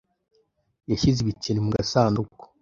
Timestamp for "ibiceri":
1.21-1.59